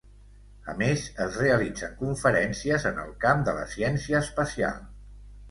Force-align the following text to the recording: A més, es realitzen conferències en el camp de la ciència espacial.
A 0.71 0.73
més, 0.77 1.03
es 1.25 1.37
realitzen 1.41 1.93
conferències 1.99 2.89
en 2.93 2.99
el 3.05 3.13
camp 3.27 3.45
de 3.51 3.55
la 3.61 3.69
ciència 3.77 4.25
espacial. 4.27 4.83